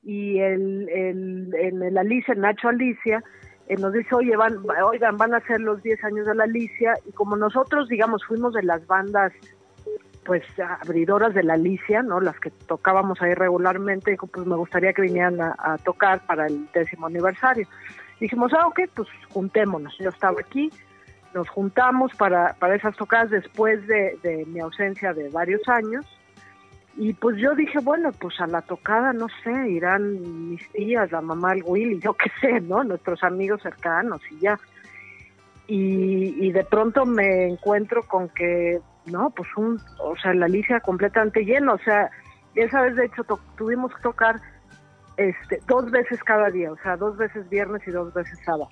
y 0.03 0.39
el, 0.39 0.87
en 0.89 1.81
el 1.81 1.97
Alicia, 1.97 2.35
Nacho 2.35 2.69
Alicia, 2.69 3.23
eh, 3.67 3.75
nos 3.77 3.91
dice, 3.93 4.15
oye, 4.15 4.35
van, 4.37 4.57
oigan, 4.83 5.17
van 5.17 5.33
a 5.33 5.41
ser 5.41 5.59
los 5.59 5.83
10 5.83 6.03
años 6.05 6.25
de 6.25 6.35
la 6.35 6.45
Alicia, 6.45 6.93
y 7.05 7.11
como 7.11 7.35
nosotros, 7.35 7.89
digamos, 7.89 8.23
fuimos 8.25 8.53
de 8.53 8.63
las 8.63 8.85
bandas, 8.87 9.33
pues, 10.25 10.43
abridoras 10.81 11.33
de 11.33 11.43
la 11.43 11.55
Alicia, 11.55 12.01
¿no? 12.01 12.21
Las 12.21 12.39
que 12.39 12.49
tocábamos 12.49 13.21
ahí 13.21 13.33
regularmente, 13.33 14.11
dijo, 14.11 14.27
pues 14.27 14.45
me 14.45 14.55
gustaría 14.55 14.93
que 14.93 15.01
vinieran 15.01 15.41
a, 15.41 15.77
tocar 15.83 16.25
para 16.25 16.47
el 16.47 16.69
décimo 16.73 17.07
aniversario. 17.07 17.67
Dijimos, 18.19 18.53
ah, 18.53 18.67
ok, 18.67 18.79
pues 18.95 19.09
juntémonos. 19.29 19.97
Yo 19.99 20.09
estaba 20.09 20.39
aquí, 20.39 20.71
nos 21.33 21.49
juntamos 21.49 22.13
para, 22.15 22.53
para 22.53 22.75
esas 22.75 22.95
tocadas 22.95 23.29
después 23.29 23.85
de, 23.87 24.17
de 24.23 24.45
mi 24.45 24.59
ausencia 24.59 25.13
de 25.13 25.29
varios 25.29 25.61
años, 25.67 26.05
y 26.99 27.13
pues 27.13 27.37
yo 27.37 27.53
dije, 27.53 27.77
bueno, 27.79 28.11
pues 28.19 28.41
a 28.41 28.47
la 28.47 28.63
tocada, 28.63 29.13
no 29.13 29.27
sé, 29.43 29.69
irán 29.69 30.49
mis 30.49 30.67
tías, 30.71 31.11
la 31.11 31.21
mamá, 31.21 31.53
el 31.53 31.61
Willy, 31.63 31.99
yo 31.99 32.15
qué 32.15 32.31
sé, 32.41 32.59
¿no? 32.59 32.83
Nuestros 32.83 33.23
amigos 33.23 33.61
cercanos 33.61 34.19
y 34.31 34.39
ya. 34.39 34.59
Y, 35.67 36.51
de 36.51 36.63
pronto 36.63 37.05
me 37.05 37.49
encuentro 37.49 38.01
con 38.07 38.29
que, 38.29 38.79
no, 39.05 39.29
pues 39.29 39.47
un, 39.57 39.79
o 39.99 40.15
sea, 40.17 40.33
la 40.33 40.45
Alicia 40.45 40.79
completamente 40.79 41.45
llena, 41.45 41.73
o 41.73 41.77
sea, 41.79 42.09
esa 42.55 42.81
vez 42.81 42.95
de 42.95 43.05
hecho 43.05 43.23
tuvimos 43.55 43.93
que 43.93 44.01
tocar 44.01 44.41
este, 45.17 45.59
dos 45.67 45.91
veces 45.91 46.23
cada 46.23 46.49
día, 46.49 46.71
o 46.71 46.77
sea, 46.77 46.97
dos 46.97 47.15
veces 47.17 47.47
viernes 47.49 47.85
y 47.85 47.91
dos 47.91 48.11
veces 48.13 48.39
sábado. 48.43 48.69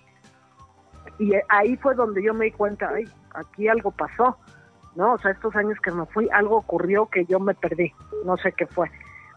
Y 1.20 1.34
ahí 1.50 1.76
fue 1.78 1.94
donde 1.94 2.24
yo 2.24 2.34
me 2.34 2.46
di 2.46 2.52
cuenta, 2.52 2.90
ay, 2.96 3.04
aquí 3.36 3.68
algo 3.68 3.92
pasó 3.92 4.36
¿no? 4.96 5.14
O 5.14 5.18
sea, 5.20 5.32
estos 5.32 5.56
años 5.56 5.78
que 5.82 5.92
me 5.92 6.06
fui, 6.06 6.30
algo 6.32 6.58
ocurrió 6.58 7.08
que 7.08 7.26
yo 7.26 7.40
me 7.40 7.54
perdí, 7.54 7.94
no 8.26 8.38
sé 8.38 8.52
qué 8.52 8.66
fue. 8.68 8.90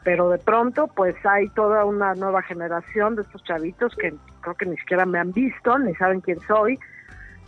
Pero 0.05 0.31
de 0.31 0.39
pronto, 0.39 0.87
pues 0.89 1.15
hay 1.27 1.49
toda 1.51 1.85
una 1.85 2.15
nueva 2.15 2.43
generación 2.43 3.17
de 3.17 3.23
estos 3.23 3.43
chavitos 3.45 3.95
que 3.97 4.15
creo 4.41 4.55
que 4.55 4.67
ni 4.67 4.77
siquiera 4.77 5.05
me 5.05 5.19
han 5.19 5.33
visto, 5.33 5.79
ni 5.79 5.95
saben 5.97 6.21
quién 6.21 6.39
soy, 6.47 6.79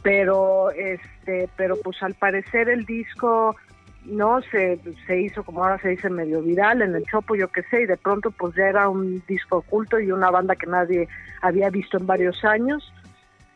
pero 0.03 0.71
este, 0.71 1.49
pero 1.57 1.77
pues 1.83 2.03
al 2.03 2.15
parecer 2.15 2.69
el 2.69 2.85
disco 2.85 3.57
no 4.05 4.41
se, 4.43 4.81
se 5.07 5.21
hizo 5.21 5.45
como 5.45 5.63
ahora 5.63 5.79
se 5.79 5.91
dice 5.91 6.09
medio 6.09 6.43
viral 6.43 6.81
en 6.81 6.95
el 6.95 7.05
chopo 7.05 7.37
yo 7.37 7.49
qué 7.49 7.63
sé 7.65 7.83
y 7.83 7.87
de 7.87 7.99
pronto 7.99 8.31
pues 8.31 8.55
ya 8.55 8.65
era 8.65 8.89
un 8.89 9.23
disco 9.29 9.59
oculto 9.59 10.01
y 10.01 10.11
una 10.11 10.31
banda 10.31 10.57
que 10.57 10.67
nadie 10.67 11.07
había 11.43 11.69
visto 11.69 11.99
en 11.99 12.07
varios 12.07 12.43
años 12.43 12.93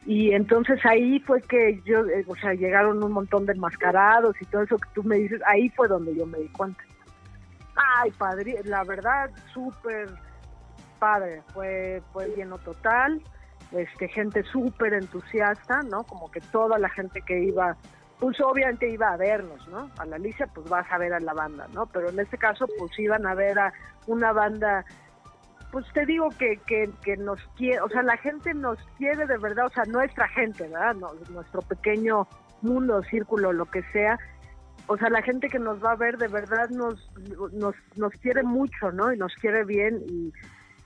y 0.07 0.33
entonces 0.33 0.79
ahí 0.85 1.19
fue 1.21 1.41
que 1.43 1.81
yo, 1.85 2.07
eh, 2.07 2.25
o 2.27 2.37
sea, 2.37 2.53
llegaron 2.53 3.03
un 3.03 3.13
montón 3.13 3.47
de 3.47 3.53
enmascarados 3.53 4.37
y 4.41 4.45
todo 4.47 4.63
eso 4.63 4.77
que 4.77 4.89
tú 4.95 5.03
me 5.03 5.17
dices, 5.17 5.41
ahí 5.47 5.71
fue 5.71 5.89
donde 5.89 6.15
yo 6.15 6.27
me 6.27 6.39
di 6.39 6.49
cuenta. 6.49 6.83
Ay, 7.75 8.11
padre, 8.13 8.61
la 8.65 8.85
verdad, 8.85 9.31
súper 9.53 10.09
padre, 10.99 11.43
fue, 11.53 12.03
fue 12.13 12.29
lleno 12.37 12.59
total, 12.59 13.23
este, 13.73 14.09
gente 14.09 14.43
súper 14.45 14.93
entusiasta, 14.95 15.83
¿no? 15.83 16.05
Como 16.05 16.31
que 16.31 16.41
toda 16.41 16.79
la 16.79 16.91
gente 16.91 17.23
que 17.23 17.43
iba, 17.43 17.77
pues 18.21 18.39
obviamente 18.41 18.89
iba 18.91 19.11
a 19.11 19.17
vernos, 19.17 19.67
¿no? 19.69 19.91
A 19.99 20.05
la 20.05 20.17
Alicia, 20.17 20.47
pues 20.55 20.69
vas 20.69 20.87
a 20.93 20.99
ver 20.99 21.15
a 21.15 21.21
la 21.21 21.33
banda, 21.33 21.67
¿no? 21.73 21.87
Pero 21.87 22.11
en 22.11 22.21
este 22.21 22.37
caso, 22.37 22.67
pues 22.79 22.97
iban 22.99 23.27
a 23.27 23.35
ver 23.35 23.59
a 23.59 23.73
una 24.07 24.33
banda 24.33 24.85
pues 25.75 25.87
te 25.93 26.07
digo 26.07 26.29
que, 26.39 26.61
que, 27.03 27.17
nos 27.17 27.41
quiere, 27.57 27.81
o 27.81 27.89
sea, 27.89 28.05
la 28.05 28.17
gente 28.19 28.55
nos 28.55 28.79
quiere 28.97 29.27
de 29.27 29.37
verdad, 29.39 29.67
o 29.67 29.71
sea, 29.71 29.83
nuestra 29.87 30.29
gente, 30.29 30.69
¿verdad? 30.69 30.95
nuestro 31.31 31.63
pequeño 31.63 32.29
mundo, 32.63 33.03
círculo, 33.11 33.53
lo 33.53 33.67
que 33.67 33.83
sea. 33.93 34.17
O 34.87 34.97
sea, 34.97 35.11
la 35.11 35.21
gente 35.21 35.49
que 35.49 35.59
nos 35.59 35.85
va 35.85 35.91
a 35.91 35.97
ver 35.97 36.17
de 36.17 36.29
verdad 36.29 36.69
nos, 36.71 37.11
nos, 37.55 37.75
nos 37.97 38.13
quiere 38.21 38.45
mucho, 38.45 38.93
¿no? 38.93 39.13
Y 39.13 39.19
nos 39.19 39.35
quiere 39.35 39.65
bien 39.65 40.01
y, 40.07 40.33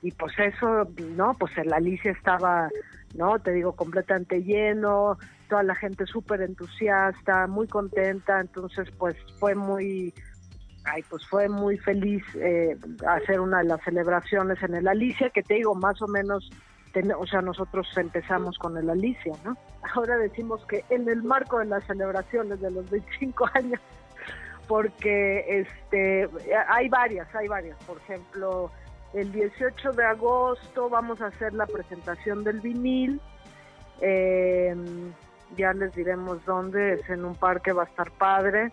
y 0.01 0.11
pues 0.13 0.33
eso, 0.39 0.89
¿no? 1.15 1.35
Pues 1.35 1.53
el 1.59 1.71
Alicia 1.75 2.13
estaba, 2.13 2.71
¿no? 3.15 3.39
Te 3.41 3.53
digo, 3.53 3.77
completamente 3.77 4.43
lleno, 4.43 5.19
toda 5.51 5.65
la 5.65 5.75
gente 5.75 6.07
súper 6.07 6.41
entusiasta, 6.41 7.47
muy 7.47 7.69
contenta, 7.69 8.41
entonces 8.41 8.89
pues 8.97 9.17
fue 9.39 9.55
muy, 9.55 10.15
ay, 10.93 11.03
pues 11.09 11.27
fue 11.27 11.49
muy 11.49 11.79
feliz 11.79 12.23
eh, 12.37 12.77
hacer 13.07 13.41
una 13.41 13.59
de 13.59 13.65
las 13.65 13.83
celebraciones 13.83 14.63
en 14.63 14.75
el 14.75 14.89
Alicia, 14.89 15.31
que 15.31 15.43
te 15.43 15.55
digo, 15.55 15.75
más 15.75 16.01
o 16.03 16.07
menos, 16.07 16.51
o 17.17 17.27
sea, 17.27 17.43
nosotros 17.43 17.87
empezamos 17.97 18.59
con 18.59 18.77
el 18.77 18.91
Alicia, 18.91 19.35
¿no? 19.45 19.57
Ahora 19.95 20.17
decimos 20.17 20.65
que 20.67 20.85
en 20.91 21.09
el 21.09 21.23
marco 21.23 21.59
de 21.59 21.67
las 21.67 21.85
celebraciones 21.85 22.61
de 22.61 22.71
los 22.71 22.89
25 22.91 23.49
años, 23.55 23.81
porque 24.67 25.61
este 25.61 26.29
hay 26.69 26.89
varias, 26.89 27.33
hay 27.35 27.49
varias, 27.49 27.77
por 27.85 27.99
ejemplo, 27.99 28.71
el 29.15 29.33
18 29.33 29.93
de 29.93 30.05
agosto 30.05 30.91
vamos 30.91 31.21
a 31.23 31.27
hacer 31.27 31.55
la 31.55 31.67
presentación 31.67 32.45
del 32.45 32.61
vinil, 32.61 33.21
eh, 34.01 34.77
ya 35.57 35.73
les 35.73 35.95
diremos 35.95 36.45
dónde, 36.45 36.95
es 36.95 37.09
en 37.09 37.25
un 37.25 37.35
parque, 37.35 37.73
va 37.73 37.85
a 37.85 37.87
estar 37.87 38.11
padre. 38.11 38.71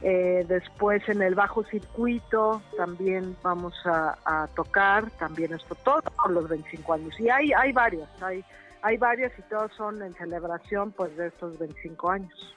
Eh, 0.00 0.44
después 0.48 1.08
en 1.08 1.22
el 1.22 1.34
bajo 1.34 1.64
circuito 1.64 2.62
también 2.76 3.36
vamos 3.42 3.74
a, 3.84 4.48
tocar, 4.54 5.10
también 5.12 5.52
esto 5.52 5.74
todo 5.76 6.02
los 6.28 6.48
25 6.48 6.92
años. 6.92 7.18
Y 7.18 7.28
hay, 7.28 7.52
hay 7.52 7.72
varias, 7.72 8.08
hay, 8.22 8.44
hay 8.82 8.96
varias 8.96 9.32
y 9.38 9.42
todas 9.42 9.72
son 9.72 10.02
en 10.02 10.14
celebración 10.14 10.92
pues 10.92 11.16
de 11.16 11.28
estos 11.28 11.58
25 11.58 12.10
años. 12.10 12.56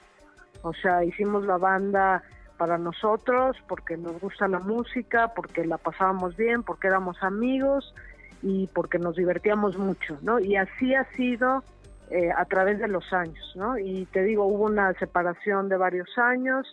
O 0.62 0.74
sea, 0.74 1.04
hicimos 1.04 1.46
la 1.46 1.58
banda 1.58 2.22
para 2.58 2.78
nosotros, 2.78 3.58
porque 3.68 3.98
nos 3.98 4.20
gusta 4.22 4.48
la 4.48 4.60
música, 4.60 5.30
porque 5.36 5.66
la 5.66 5.80
pasábamos 5.80 6.38
bien, 6.38 6.62
porque 6.62 6.88
éramos 6.88 7.18
amigos 7.24 7.96
y 8.44 8.68
porque 8.68 9.00
nos 9.00 9.16
divertíamos 9.16 9.80
mucho, 9.80 10.20
¿no? 10.22 10.40
Y 10.40 10.56
así 10.56 10.94
ha 10.94 11.06
sido 11.14 11.64
eh, 12.12 12.30
a 12.36 12.46
través 12.46 12.78
de 12.78 12.88
los 12.88 13.12
años, 13.14 13.54
¿no? 13.56 13.80
Y 13.80 14.06
te 14.12 14.22
digo, 14.22 14.46
hubo 14.46 14.66
una 14.66 14.94
separación 14.94 15.70
de 15.70 15.78
varios 15.78 16.16
años, 16.20 16.68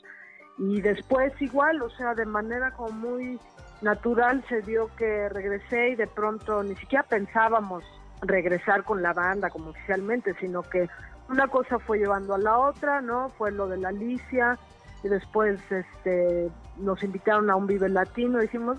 y 0.59 0.81
después 0.81 1.33
igual, 1.41 1.81
o 1.83 1.91
sea, 1.91 2.15
de 2.15 2.27
manera 2.27 2.73
como 2.73 2.91
muy 2.91 3.39
natural 3.81 4.45
se 4.49 4.61
dio 4.63 4.91
que 4.97 5.29
regresé 5.29 5.91
y 5.91 5.95
de 5.95 6.09
pronto 6.09 6.63
ni 6.65 6.75
siquiera 6.77 7.05
pensábamos 7.05 7.85
regresar 8.23 8.83
con 8.83 9.01
la 9.01 9.13
banda 9.13 9.51
como 9.51 9.71
oficialmente, 9.71 10.35
sino 10.41 10.63
que 10.63 10.89
una 11.29 11.47
cosa 11.47 11.79
fue 11.79 11.99
llevando 11.99 12.35
a 12.35 12.39
la 12.39 12.59
otra, 12.59 13.01
¿no? 13.01 13.29
Fue 13.31 13.53
lo 13.53 13.69
de 13.69 13.77
la 13.77 13.91
Alicia 13.91 14.59
y 15.05 15.09
después 15.09 15.61
este 15.71 16.51
nos 16.79 17.03
invitaron 17.05 17.51
a 17.51 17.57
un 17.57 17.67
Vive 17.67 17.89
Latino 17.89 18.39
y 18.39 18.43
dijimos, 18.43 18.79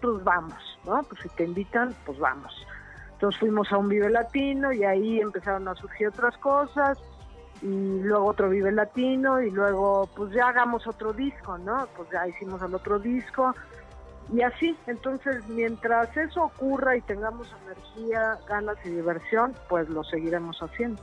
pues 0.00 0.22
vamos, 0.22 0.78
¿no? 0.84 1.02
Pues 1.02 1.22
si 1.22 1.28
te 1.30 1.44
invitan, 1.44 1.94
pues 2.04 2.18
vamos. 2.18 2.54
Entonces 3.14 3.40
fuimos 3.40 3.72
a 3.72 3.78
un 3.78 3.88
Vive 3.88 4.10
Latino 4.10 4.72
y 4.72 4.84
ahí 4.84 5.20
empezaron 5.20 5.66
a 5.66 5.74
surgir 5.74 6.08
otras 6.08 6.36
cosas 6.38 6.98
y 7.62 8.00
luego 8.00 8.26
otro 8.26 8.50
Vive 8.50 8.72
Latino 8.72 9.40
y 9.40 9.50
luego 9.50 10.08
pues 10.14 10.32
ya 10.32 10.48
hagamos 10.48 10.86
otro 10.86 11.12
disco, 11.12 11.58
¿no? 11.58 11.86
Pues 11.96 12.08
ya 12.10 12.26
hicimos 12.28 12.62
el 12.62 12.74
otro 12.74 12.98
disco 12.98 13.54
y 14.32 14.42
así, 14.42 14.76
entonces 14.86 15.46
mientras 15.48 16.14
eso 16.16 16.44
ocurra 16.44 16.96
y 16.96 17.00
tengamos 17.02 17.54
energía, 17.64 18.38
ganas 18.48 18.76
y 18.84 18.90
diversión, 18.90 19.54
pues 19.68 19.88
lo 19.88 20.02
seguiremos 20.02 20.58
haciendo. 20.60 21.00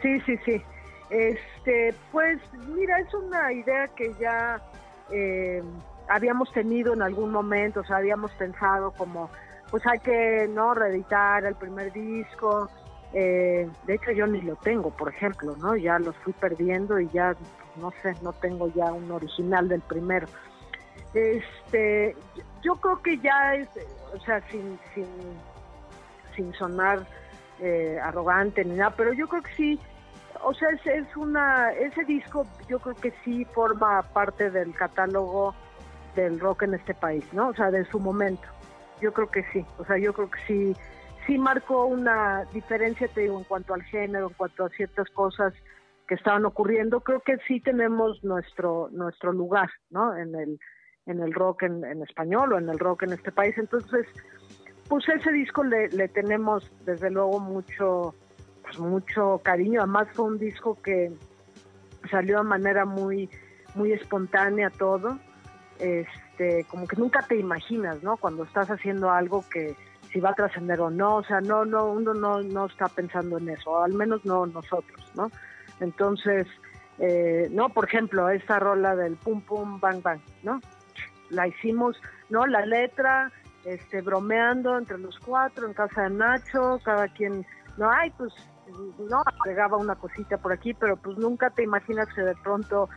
Sí, 0.00 0.20
sí, 0.20 0.36
sí. 0.44 0.62
Este, 1.10 1.94
pues 2.10 2.40
mira, 2.68 2.98
es 3.00 3.12
una 3.14 3.52
idea 3.52 3.88
que 3.88 4.14
ya 4.18 4.62
eh, 5.10 5.62
habíamos 6.08 6.50
tenido 6.52 6.94
en 6.94 7.02
algún 7.02 7.30
momento, 7.30 7.80
o 7.80 7.84
sea, 7.84 7.96
habíamos 7.96 8.30
pensado 8.32 8.92
como, 8.92 9.30
pues 9.70 9.86
hay 9.86 9.98
que, 10.00 10.48
¿no? 10.50 10.74
Reeditar 10.74 11.44
el 11.44 11.54
primer 11.54 11.92
disco, 11.92 12.70
eh, 13.12 13.68
de 13.86 13.94
hecho, 13.94 14.10
yo 14.12 14.26
ni 14.26 14.40
lo 14.42 14.56
tengo, 14.56 14.90
por 14.90 15.08
ejemplo, 15.08 15.56
¿no? 15.56 15.76
Ya 15.76 15.98
los 15.98 16.16
fui 16.18 16.32
perdiendo 16.32 17.00
y 17.00 17.08
ya, 17.08 17.34
no 17.76 17.92
sé, 18.02 18.14
no 18.22 18.32
tengo 18.32 18.68
ya 18.74 18.92
un 18.92 19.10
original 19.10 19.68
del 19.68 19.80
primero. 19.80 20.26
Este, 21.14 22.14
yo 22.62 22.76
creo 22.76 23.00
que 23.02 23.18
ya 23.18 23.54
es, 23.54 23.68
o 24.14 24.20
sea, 24.20 24.42
sin, 24.50 24.78
sin, 24.94 25.06
sin 26.36 26.52
sonar 26.54 27.06
eh, 27.60 27.98
arrogante 28.02 28.64
ni 28.64 28.76
nada, 28.76 28.94
pero 28.96 29.12
yo 29.12 29.26
creo 29.26 29.42
que 29.42 29.54
sí, 29.54 29.80
o 30.42 30.52
sea, 30.52 30.68
es, 30.70 30.86
es 30.86 31.16
una, 31.16 31.72
ese 31.72 32.04
disco 32.04 32.46
yo 32.68 32.78
creo 32.78 32.94
que 32.94 33.12
sí 33.24 33.44
forma 33.46 34.02
parte 34.02 34.50
del 34.50 34.74
catálogo 34.74 35.54
del 36.14 36.38
rock 36.38 36.62
en 36.62 36.74
este 36.74 36.94
país, 36.94 37.24
¿no? 37.32 37.48
O 37.48 37.54
sea, 37.54 37.70
de 37.70 37.84
su 37.86 37.98
momento. 37.98 38.46
Yo 39.00 39.12
creo 39.12 39.30
que 39.30 39.44
sí, 39.52 39.64
o 39.78 39.84
sea, 39.84 39.96
yo 39.98 40.12
creo 40.12 40.30
que 40.30 40.40
sí, 40.46 40.76
sí 41.28 41.38
marcó 41.38 41.84
una 41.84 42.46
diferencia, 42.54 43.06
te 43.06 43.20
digo, 43.20 43.38
en 43.38 43.44
cuanto 43.44 43.74
al 43.74 43.82
género, 43.82 44.28
en 44.28 44.34
cuanto 44.34 44.64
a 44.64 44.70
ciertas 44.70 45.08
cosas 45.10 45.52
que 46.08 46.14
estaban 46.14 46.46
ocurriendo. 46.46 47.00
Creo 47.00 47.20
que 47.20 47.36
sí 47.46 47.60
tenemos 47.60 48.24
nuestro 48.24 48.88
nuestro 48.90 49.32
lugar, 49.32 49.70
¿no? 49.90 50.16
En 50.16 50.34
el 50.34 50.58
en 51.06 51.20
el 51.20 51.32
rock 51.32 51.64
en, 51.64 52.02
español 52.02 52.54
o 52.54 52.58
en 52.58 52.68
el 52.70 52.78
rock 52.78 53.02
en 53.02 53.12
este 53.12 53.30
país. 53.30 53.56
Entonces, 53.58 54.06
pues 54.88 55.06
ese 55.08 55.30
disco 55.32 55.62
le, 55.64 55.88
le 55.88 56.08
tenemos 56.08 56.72
desde 56.86 57.10
luego 57.10 57.38
mucho 57.40 58.14
pues 58.62 58.78
mucho 58.78 59.40
cariño. 59.44 59.82
Además 59.82 60.08
fue 60.14 60.24
un 60.24 60.38
disco 60.38 60.80
que 60.82 61.12
salió 62.10 62.38
de 62.38 62.44
manera 62.44 62.86
muy 62.86 63.28
muy 63.74 63.92
espontánea 63.92 64.70
todo 64.70 65.18
este, 65.78 66.64
como 66.64 66.86
que 66.86 66.96
nunca 66.96 67.22
te 67.22 67.36
imaginas, 67.36 68.02
¿no? 68.02 68.16
Cuando 68.16 68.44
estás 68.44 68.70
haciendo 68.70 69.10
algo 69.10 69.44
que 69.48 69.76
si 70.12 70.20
va 70.20 70.30
a 70.30 70.34
trascender 70.34 70.80
o 70.80 70.90
no, 70.90 71.16
o 71.16 71.24
sea, 71.24 71.40
no, 71.40 71.64
no, 71.64 71.86
uno 71.86 72.14
no, 72.14 72.42
no 72.42 72.66
está 72.66 72.88
pensando 72.88 73.38
en 73.38 73.50
eso, 73.50 73.82
al 73.82 73.92
menos 73.92 74.24
no 74.24 74.46
nosotros, 74.46 75.12
¿no? 75.14 75.30
Entonces, 75.80 76.46
eh, 76.98 77.48
no, 77.50 77.68
por 77.68 77.84
ejemplo, 77.84 78.28
esta 78.28 78.58
rola 78.58 78.96
del 78.96 79.16
pum 79.16 79.40
pum 79.42 79.80
bang 79.80 80.02
bang, 80.02 80.20
¿no? 80.42 80.60
La 81.30 81.46
hicimos, 81.46 82.00
¿no? 82.30 82.46
La 82.46 82.64
letra, 82.64 83.30
este, 83.64 84.00
bromeando 84.00 84.78
entre 84.78 84.98
los 84.98 85.18
cuatro 85.18 85.66
en 85.66 85.74
casa 85.74 86.02
de 86.02 86.10
Nacho, 86.10 86.80
cada 86.84 87.08
quien, 87.08 87.46
no, 87.76 87.90
ay, 87.90 88.10
pues, 88.16 88.32
no, 88.98 89.22
agregaba 89.40 89.76
una 89.76 89.94
cosita 89.94 90.38
por 90.38 90.52
aquí, 90.52 90.74
pero 90.74 90.96
pues 90.96 91.16
nunca 91.18 91.50
te 91.50 91.62
imaginas 91.62 92.08
que 92.14 92.22
de 92.22 92.34
pronto 92.36 92.88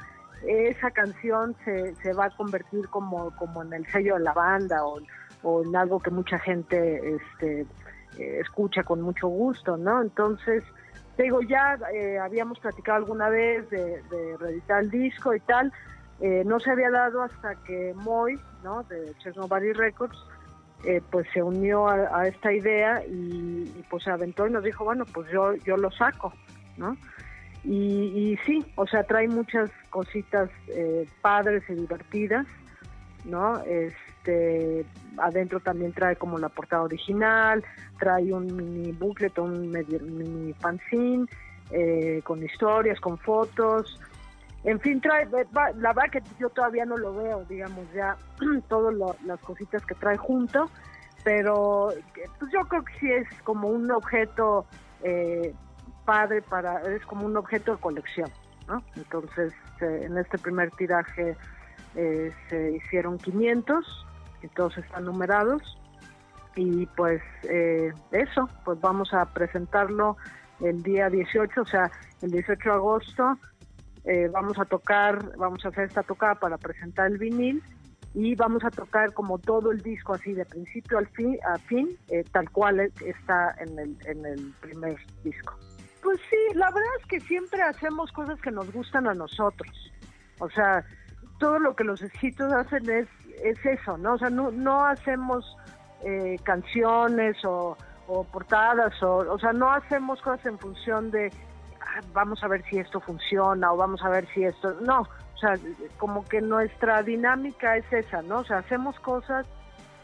esa 0.46 0.92
canción 0.92 1.56
se, 1.64 1.96
se 1.96 2.14
va 2.14 2.26
a 2.26 2.36
convertir 2.36 2.90
como, 2.90 3.36
como 3.36 3.62
en 3.64 3.74
el 3.74 3.86
sello 3.88 4.16
de 4.16 4.24
la 4.24 4.34
banda 4.34 4.84
o, 4.84 5.00
en 5.44 5.76
algo 5.76 6.00
que 6.00 6.12
mucha 6.12 6.40
gente 6.40 7.16
este, 7.16 7.66
eh, 8.18 8.40
escucha 8.42 8.84
con 8.84 9.02
mucho 9.02 9.28
gusto, 9.28 9.78
¿no? 9.78 10.02
Entonces, 10.02 10.64
digo, 11.18 11.42
ya 11.42 11.78
eh, 11.94 12.20
habíamos 12.20 12.60
platicado 12.60 12.98
alguna 12.98 13.30
vez 13.30 13.70
de, 13.70 14.02
de 14.04 14.38
reeditar 14.38 14.84
el 14.84 14.92
disco 14.92 15.34
y 15.34 15.40
tal, 15.42 15.72
eh, 16.20 16.44
no 16.46 16.60
se 16.60 16.72
había 16.72 16.92
dado 16.92 17.24
hasta 17.24 17.56
que 17.64 17.94
Moy, 17.96 18.40
¿no? 18.64 18.84
De 18.84 19.14
Chesnobody 19.20 19.74
Records, 19.74 20.18
pues 21.12 21.28
se 21.32 21.44
unió 21.44 21.88
a, 21.88 22.28
esta 22.28 22.52
idea 22.52 23.06
y, 23.06 23.72
y, 23.78 23.86
pues 23.88 24.04
se 24.04 24.10
aventó 24.10 24.48
y 24.48 24.52
nos 24.52 24.64
dijo, 24.64 24.84
bueno, 24.84 25.06
pues 25.06 25.30
yo, 25.30 25.54
yo 25.58 25.78
lo 25.78 25.92
saco, 25.92 26.34
¿no? 26.76 26.98
Y, 27.64 28.36
sí, 28.48 28.66
o 28.76 28.88
sea, 28.88 29.04
trae 29.04 29.28
muchas 29.28 29.70
cositas 29.92 30.50
padres 31.22 31.62
y 31.70 31.76
divertidas, 31.76 32.48
¿no? 33.26 33.62
Este, 33.62 34.84
adentro 35.18 35.60
también 35.60 35.94
trae 35.94 36.16
como 36.16 36.38
la 36.38 36.50
portada 36.50 36.84
original, 36.84 37.64
trae 38.00 38.34
un 38.34 38.56
mini 38.56 38.92
booklet, 38.92 39.38
un 39.40 39.70
mini 39.70 40.54
fanzine, 40.54 41.28
eh, 41.72 42.22
con 42.24 42.44
historias, 42.44 43.00
con 43.00 43.18
fotos, 43.18 44.00
en 44.64 44.80
fin, 44.80 45.02
trae, 45.02 45.28
la 45.54 45.94
verdad 45.94 46.12
que 46.12 46.22
yo 46.40 46.50
todavía 46.50 46.86
no 46.86 46.96
lo 46.98 47.16
veo, 47.16 47.44
digamos, 47.46 47.92
ya 47.94 48.16
todas 48.70 48.94
las 49.26 49.40
cositas 49.40 49.84
que 49.86 49.96
trae 49.96 50.18
junto, 50.18 50.70
pero 51.24 51.90
pues 52.40 52.52
yo 52.52 52.62
creo 52.68 52.84
que 52.84 52.94
sí 53.00 53.12
es 53.12 53.28
como 53.44 53.70
un 53.70 53.90
objeto 53.90 54.66
eh, 55.04 55.54
padre 56.06 56.42
para, 56.44 56.82
es 56.94 57.04
como 57.06 57.26
un 57.26 57.38
objeto 57.38 57.76
de 57.76 57.82
colección, 57.82 58.30
¿no? 58.68 58.84
Entonces, 58.96 59.54
eh, 59.82 60.02
en 60.04 60.18
este 60.18 60.38
primer 60.38 60.70
tiraje 60.72 61.36
eh, 61.96 62.32
se 62.50 62.72
hicieron 62.74 63.18
500 63.18 64.06
y 64.42 64.48
todos 64.50 64.78
están 64.78 65.06
numerados 65.06 65.62
y 66.56 66.86
pues 66.98 67.22
eh, 67.44 67.92
eso, 68.12 68.50
pues 68.66 68.80
vamos 68.82 69.14
a 69.14 69.26
presentarlo 69.26 70.18
el 70.60 70.84
día 70.84 71.10
18, 71.10 71.62
o 71.62 71.66
sea, 71.66 71.90
el 72.22 72.32
18 72.32 72.70
de 72.70 72.76
agosto 72.76 73.38
vamos 74.34 74.58
a 74.58 74.66
tocar, 74.66 75.38
vamos 75.38 75.64
a 75.64 75.70
hacer 75.70 75.86
esta 75.86 76.02
tocada 76.02 76.34
para 76.36 76.58
presentar 76.58 77.12
el 77.12 77.20
vinil 77.20 77.62
y 78.16 78.36
vamos 78.36 78.64
a 78.64 78.72
tocar 78.72 79.14
como 79.14 79.38
todo 79.38 79.72
el 79.72 79.82
disco 79.82 80.16
así 80.16 80.34
de 80.34 80.44
principio 80.44 80.98
al 80.98 81.08
fin, 81.10 81.38
a 81.48 81.58
fin, 81.60 81.98
tal 82.32 82.50
cual 82.50 82.80
está 82.80 83.56
en 83.60 83.78
el, 83.78 83.98
en 84.06 84.26
el 84.26 84.54
primer 84.60 84.98
disco. 85.24 85.56
Pues 86.02 86.20
sí, 86.30 86.56
la 86.56 86.68
verdad 86.68 86.90
es 87.00 87.06
que 87.06 87.20
siempre 87.22 87.62
hacemos 87.62 88.12
cosas 88.12 88.42
que 88.42 88.52
nos 88.52 88.72
gustan 88.72 89.08
a 89.08 89.14
nosotros. 89.14 89.92
O 90.40 90.50
sea, 90.50 90.84
todo 91.40 91.60
lo 91.60 91.76
que 91.76 91.84
los 91.84 92.02
escritos 92.02 92.52
hacen 92.52 92.90
es, 92.90 93.08
es 93.44 93.66
eso, 93.66 93.98
¿no? 93.98 94.14
O 94.14 94.18
sea, 94.18 94.30
no, 94.30 94.52
no 94.52 94.86
hacemos 94.86 95.58
eh, 96.04 96.38
canciones 96.44 97.38
o, 97.46 97.78
portadas, 98.32 99.02
o, 99.02 99.18
o 99.18 99.40
sea, 99.40 99.54
no 99.54 99.72
hacemos 99.72 100.22
cosas 100.22 100.46
en 100.46 100.60
función 100.60 101.12
de 101.12 101.32
ah, 101.80 102.02
vamos 102.14 102.44
a 102.44 102.50
ver 102.50 102.62
si 102.70 102.78
esto 102.78 103.00
funciona 103.00 103.72
o 103.72 103.78
vamos 103.78 104.04
a 104.04 104.10
ver 104.10 104.28
si 104.34 104.44
esto. 104.44 104.76
No, 104.82 105.02
o 105.02 105.38
sea, 105.38 105.58
como 105.98 106.28
que 106.28 106.42
nuestra 106.42 107.04
dinámica 107.04 107.78
es 107.78 107.86
esa, 107.94 108.22
¿no? 108.22 108.40
O 108.40 108.44
sea, 108.44 108.58
hacemos 108.58 109.00
cosas 109.00 109.46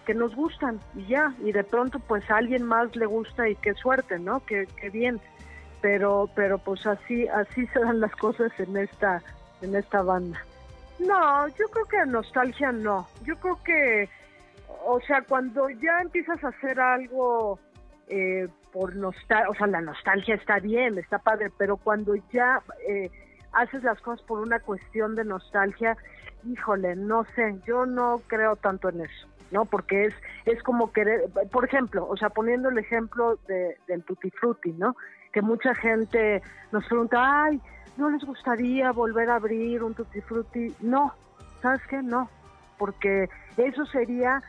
que 0.05 0.13
nos 0.13 0.33
gustan 0.35 0.79
y 0.95 1.05
ya, 1.07 1.33
y 1.43 1.51
de 1.51 1.65
pronto 1.65 1.99
pues 1.99 2.29
a 2.31 2.37
alguien 2.37 2.63
más 2.63 2.95
le 2.95 3.05
gusta 3.05 3.49
y 3.49 3.55
qué 3.55 3.73
suerte, 3.73 4.19
¿no? 4.19 4.39
Qué, 4.45 4.67
qué 4.79 4.89
bien 4.89 5.19
pero 5.81 6.29
pero 6.35 6.57
pues 6.57 6.85
así 6.85 7.27
así 7.27 7.67
se 7.67 7.79
dan 7.79 7.99
las 7.99 8.15
cosas 8.15 8.51
en 8.59 8.77
esta 8.77 9.21
en 9.61 9.75
esta 9.75 10.01
banda 10.01 10.39
no 10.99 11.47
yo 11.49 11.67
creo 11.69 11.85
que 11.85 12.05
nostalgia 12.05 12.71
no 12.71 13.07
yo 13.23 13.35
creo 13.37 13.59
que 13.63 14.09
o 14.85 14.99
sea 15.01 15.21
cuando 15.21 15.69
ya 15.69 15.99
empiezas 16.01 16.43
a 16.43 16.49
hacer 16.49 16.79
algo 16.79 17.59
eh, 18.07 18.47
por 18.71 18.95
nostalgia 18.95 19.49
o 19.49 19.55
sea 19.55 19.67
la 19.67 19.81
nostalgia 19.81 20.35
está 20.35 20.59
bien 20.59 20.97
está 20.97 21.19
padre 21.19 21.51
pero 21.57 21.77
cuando 21.77 22.15
ya 22.31 22.61
eh, 22.87 23.11
haces 23.51 23.83
las 23.83 23.99
cosas 24.01 24.25
por 24.25 24.39
una 24.39 24.59
cuestión 24.59 25.15
de 25.15 25.25
nostalgia 25.25 25.97
híjole 26.45 26.95
no 26.95 27.25
sé 27.35 27.59
yo 27.65 27.85
no 27.85 28.21
creo 28.27 28.55
tanto 28.55 28.89
en 28.89 29.01
eso 29.01 29.27
¿no? 29.49 29.63
Porque 29.63 30.07
es, 30.07 30.13
es 30.45 30.61
como 30.61 30.91
querer, 30.91 31.21
por 31.53 31.63
ejemplo, 31.63 32.05
o 32.05 32.17
sea, 32.17 32.29
poniendo 32.29 32.67
el 32.67 32.79
ejemplo 32.79 33.39
de, 33.47 33.77
del 33.87 34.03
Tutti 34.03 34.29
Frutti, 34.29 34.73
¿no? 34.73 34.93
que 35.37 35.41
mucha 35.43 35.75
gente 35.75 36.41
nos 36.71 36.83
pregunta, 36.87 37.43
ay, 37.43 37.61
¿no 37.97 38.09
les 38.09 38.23
gustaría 38.23 38.91
volver 38.91 39.29
a 39.29 39.35
abrir 39.35 39.83
un 39.83 39.93
Tutti 39.93 40.21
Frutti? 40.21 40.73
No, 40.81 41.13
¿sabes 41.61 41.81
qué? 41.89 42.01
No, 42.01 42.29
porque 42.77 43.29
eso 43.57 43.85
sería 43.85 44.41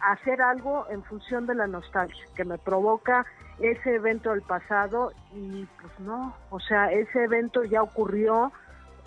hacer 0.00 0.42
algo 0.42 0.86
en 0.90 1.02
función 1.04 1.46
de 1.46 1.54
la 1.54 1.66
nostalgia, 1.66 2.24
que 2.36 2.44
me 2.44 2.58
provoca 2.58 3.24
ese 3.60 3.94
evento 3.94 4.30
del 4.30 4.42
pasado 4.42 5.12
y 5.34 5.66
pues 5.80 6.00
no, 6.00 6.34
o 6.50 6.60
sea, 6.60 6.90
ese 6.90 7.24
evento 7.24 7.64
ya 7.64 7.82
ocurrió, 7.82 8.52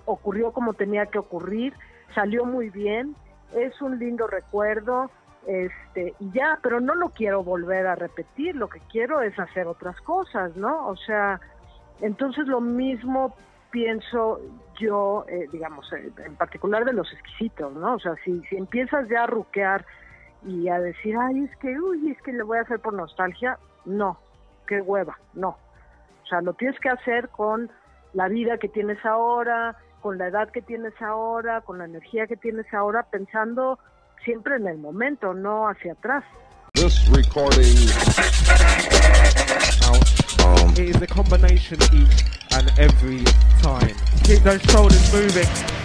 ocurrió 0.05 0.51
como 0.51 0.73
tenía 0.73 1.05
que 1.07 1.19
ocurrir, 1.19 1.73
salió 2.13 2.45
muy 2.45 2.69
bien, 2.69 3.15
es 3.53 3.81
un 3.81 3.99
lindo 3.99 4.27
recuerdo, 4.27 5.11
este 5.45 6.15
y 6.19 6.31
ya 6.31 6.59
pero 6.61 6.79
no 6.79 6.95
lo 6.95 7.09
quiero 7.09 7.43
volver 7.43 7.85
a 7.85 7.95
repetir 7.95 8.55
lo 8.55 8.67
que 8.67 8.79
quiero 8.91 9.21
es 9.21 9.37
hacer 9.37 9.67
otras 9.67 9.99
cosas 10.01 10.55
no 10.55 10.87
o 10.87 10.95
sea 10.95 11.39
entonces 12.01 12.47
lo 12.47 12.61
mismo 12.61 13.35
pienso 13.75 14.39
yo 14.79 15.25
eh, 15.27 15.49
digamos 15.51 15.91
eh, 15.91 16.09
en 16.25 16.37
particular 16.37 16.85
de 16.85 16.93
los 16.93 17.11
exquisitos 17.11 17.73
no 17.73 17.95
o 17.95 17.99
sea 17.99 18.15
si, 18.23 18.41
si 18.45 18.55
empiezas 18.55 19.09
ya 19.09 19.23
a 19.23 19.27
ruquear 19.27 19.85
y 20.45 20.69
a 20.69 20.79
decir 20.79 21.17
ay 21.17 21.43
es 21.43 21.57
que 21.57 21.77
uy 21.77 22.09
es 22.09 22.21
que 22.21 22.31
le 22.31 22.43
voy 22.43 22.57
a 22.57 22.61
hacer 22.61 22.79
por 22.79 22.93
nostalgia 22.93 23.59
no 23.83 24.17
qué 24.65 24.79
hueva 24.79 25.19
no. 25.33 25.57
O 26.23 26.27
sea 26.29 26.39
lo 26.39 26.53
tienes 26.53 26.79
que 26.79 26.87
hacer 26.87 27.27
con 27.27 27.69
la 28.13 28.29
vida 28.29 28.57
que 28.59 28.69
tienes 28.69 29.05
ahora 29.05 29.75
con 29.99 30.17
la 30.17 30.27
edad 30.27 30.49
que 30.51 30.61
tienes 30.61 30.93
ahora 31.01 31.59
con 31.59 31.77
la 31.77 31.83
energía 31.83 32.27
que 32.27 32.37
tienes 32.37 32.73
ahora 32.73 33.03
pensando 33.03 33.77
siempre 34.23 34.55
en 34.55 34.67
el 34.67 34.77
momento, 34.77 35.33
no 35.33 35.67
hacia 35.67 35.91
atrás. 35.91 36.23
This 36.75 37.09
recording 37.09 37.75
um, 40.39 40.73
is 40.77 41.01
a 41.01 41.07
combination 41.07 41.77
each 41.93 42.34
and 42.55 42.71
every 42.79 43.23
time. 43.61 43.93
Keep 44.23 44.43
those 44.43 44.61
shoulders 44.61 45.13
moving. 45.13 45.84